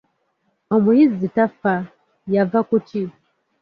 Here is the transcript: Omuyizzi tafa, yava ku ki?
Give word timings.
Omuyizzi 0.75 1.27
tafa, 1.35 1.73
yava 2.33 2.59
ku 2.69 2.77
ki? 2.87 3.03